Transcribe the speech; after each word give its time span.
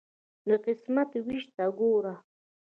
د 0.47 0.49
قسمت 0.65 1.09
ویش 1.25 1.43
ته 1.55 1.65
ګوره. 1.79 2.15